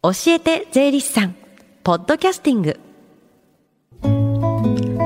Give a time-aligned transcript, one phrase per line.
[0.00, 1.34] 教えて税理士さん。
[1.82, 2.78] ポッドキャスティング。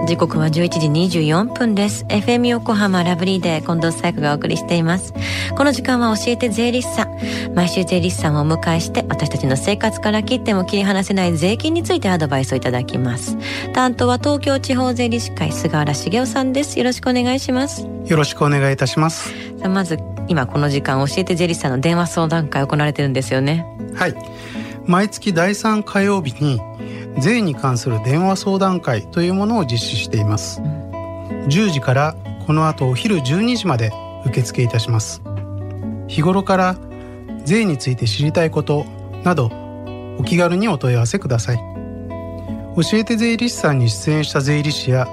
[0.07, 2.05] 時刻は11時24分です。
[2.11, 5.15] FM 横浜ラブリーで近藤紗友がお送りしています。
[5.57, 7.55] この時間は教えて税理士さん。
[7.55, 13.39] 毎週税理士さんをお迎えして私たちの生活から切っても切り離せない税金についてアドバイスをいただきます。
[13.73, 16.79] 担当は東京地方税理士会菅原茂雄さんです。
[16.79, 17.89] よろしくお願いします。
[18.05, 19.31] よろしくお願いいたします。
[19.59, 19.99] さあまず
[20.29, 23.65] 今この時間教えて税理士さんの電話相談会行われてるんですよね。
[23.95, 26.61] はい毎月第3火曜日に
[27.19, 33.93] 税に関する電話相談会というものを実施しています、10時からこの後お昼12時まで
[34.27, 35.23] 受付いたします。
[36.09, 36.77] 日頃から
[37.45, 38.85] 税について知りたいこと
[39.25, 39.51] など
[40.19, 41.57] お気軽にお問い合わせください。
[42.77, 45.07] 教えて税理士さんに出演した税理士や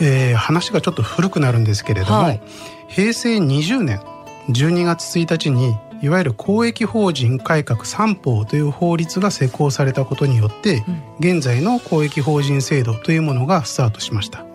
[0.00, 2.42] えー、話がちょっと古くなるんですけれども、はい、
[2.88, 4.00] 平成20年
[4.48, 10.82] 12月1日にいわゆる公益法人改革三法という法律が施行されたことによって、
[11.20, 14.52] うん、現在の公益法人制度というものがスタートしました、うんう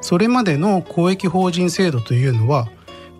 [0.00, 2.68] それまでの公益法人制度というのは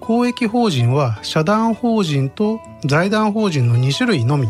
[0.01, 4.49] 公益法人は社団法人と財団法人の2種類のみ。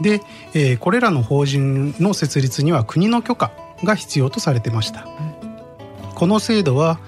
[0.00, 0.20] で、
[0.54, 6.98] えー、これらの法人の設立には国の許可が必要とされてました、うん、この制度は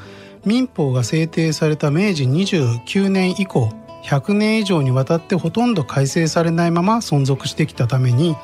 [0.47, 3.71] 民法が制定された明治29年以降
[4.07, 8.37] 100年以上にわたってほとんど改正されないまま存続してきたために、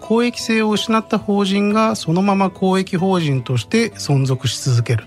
[0.00, 5.06] 公益性を失った法人がそのまま公益法人として存続し続ける。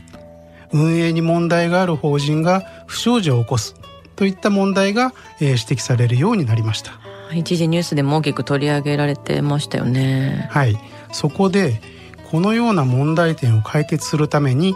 [0.74, 3.76] 運営に問題がある法人が不祥事を起こす。
[4.16, 6.94] といった問題が、指摘されるようになりました。
[7.34, 10.48] 一時ニュースでも大きく取り上げられてましたよね。
[10.50, 10.78] はい。
[11.12, 11.80] そこで
[12.32, 14.76] このような問題点を解決するために、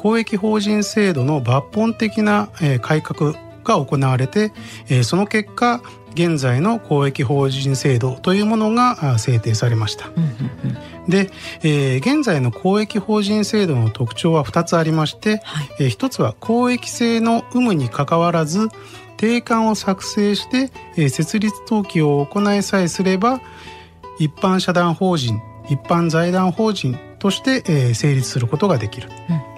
[0.00, 2.48] 公益法人制度の抜本的な、
[2.80, 3.34] 改革
[3.64, 4.52] が行われて、
[5.02, 5.82] その結果
[6.14, 10.08] 現在の公益法人制度というものが制定されました。
[11.06, 11.30] で、
[11.62, 18.68] えー、現在の公益法人制度の特徴は2つありまして、はい、えー、1つは公益性の有無にかかわらず
[19.16, 23.40] 定款を作成して、えー、設立登記を行いさえすれば
[24.18, 29.08] 一般社団法人一般財団法人として、えー、成立することができる。
[29.30, 29.49] うん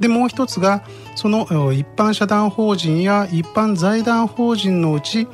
[0.00, 5.28] でもう一つがその一般社団法人や一般財団法人のうち、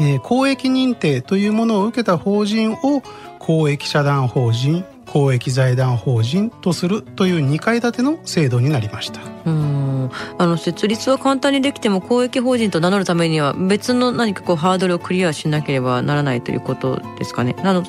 [0.00, 3.02] えー、公益認定というものを受けた法人を
[3.38, 9.20] 公益社団法人公益財団法人とするという2階建ての制度になりました。
[9.46, 10.10] うん。
[10.38, 17.54] あの設立は簡単にできても公益法人と名乗るためには別の何かこうハードルをクリアしなければならないということですかね。
[17.62, 17.84] あの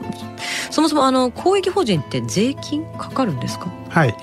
[0.69, 3.71] そもそもあの公益法人って税金かかるんですか？
[3.89, 4.15] はい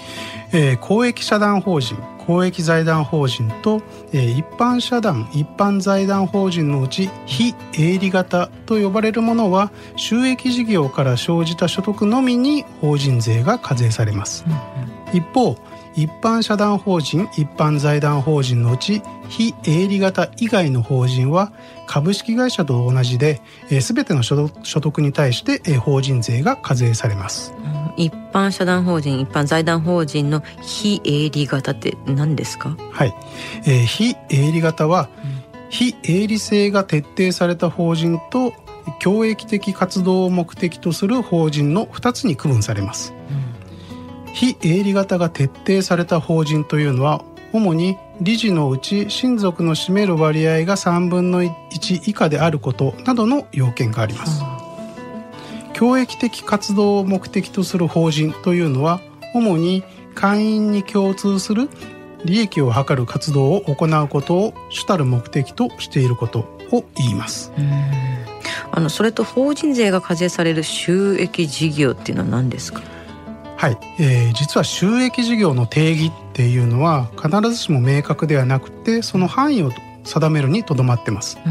[0.53, 1.97] えー、公益社団法人
[2.27, 3.83] 公益財団法人と、
[4.13, 14.57] えー、一般社団一般財団法人のうち非営利型と呼ばれるものは収益事業から生じた所得のみに法人税が課税されます、うんう
[15.15, 15.57] ん、一方
[15.95, 21.53] 一般社団法人一般財団法人のうち非営利型以外の法人は
[21.87, 32.77] 株式会社と同じで、えー、全ての所得に対して、えー、法人税が課税されます、うん一般社団法人一般財団法人の非営利型って何ですか？
[32.91, 33.15] はい、
[33.67, 38.55] えー、非営利型は、うん、非営利性が徹底された法人と
[38.99, 43.15] 教益的活動を目的とする法人の2つに区分されます、
[44.27, 51.53] うん、非営利型が徹底された法人というのは主に理事のうち親族の占める割合が3分の1
[52.07, 54.62] 以下であることなどの要件があります、うん
[55.73, 59.01] 教益的活動を目的とする法人というのは
[59.35, 59.83] 主に
[60.15, 61.69] 会員に共通する
[62.25, 66.41] 利益を図る活動を行うことを主たる目的としていること
[66.71, 67.53] を言います。
[68.71, 72.81] あのそれと法人税が課税される収益事業っていうのは何ですか？
[73.57, 79.71] はい、えー、実は収益事業の定義っていうのは必ずしも明確ではなくてその範囲を
[80.05, 81.49] 定めるにとどまってます、う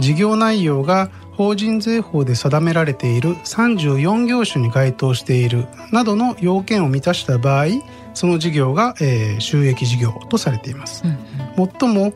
[0.00, 7.66] ん、事業内容が法人税法で定められている34業種に該当しているなどの要件を満たした場合
[8.14, 12.12] その事業が、えー、収益事業とされています、うんうん、もっも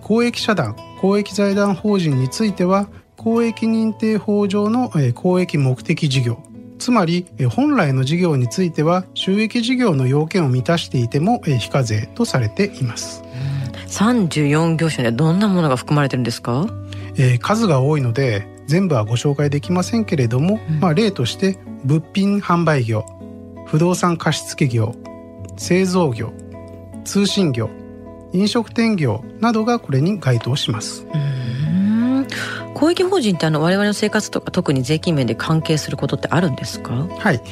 [0.00, 6.42] 公益社団公益財団法人については公益認定法上の、えー、公益目的事業
[6.80, 13.22] つまり本来の事業については収益事業の要件を満たしていても非課税とされています。
[13.86, 16.66] 34業種にはどんなものが含まれてるんですか、
[17.22, 23.04] えー、数が多いので全部はご紹介できませんけれども、うん、まあ、例として物品販売業
[23.66, 24.94] 不動産貸付業
[25.56, 26.32] 製造業
[27.04, 27.68] 通信業
[28.32, 31.06] 飲食店業などがこれに該当します。
[32.74, 37.08] 公益法人ってあの我々の生活とか特に税金面で関係することってあるんですか？
[37.18, 37.42] はい、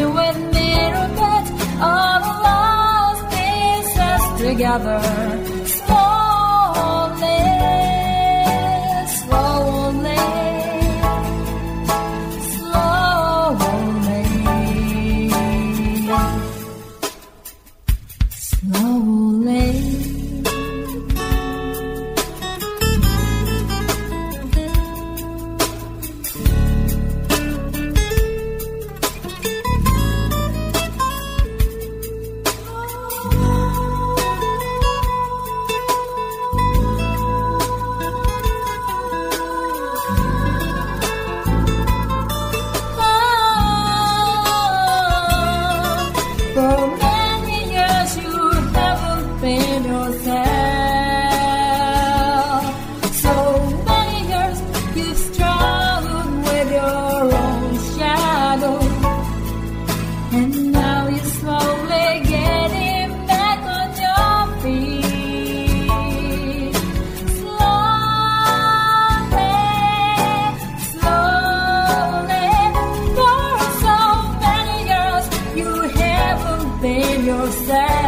[4.71, 5.50] Mother.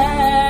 [0.03, 0.42] Yeah.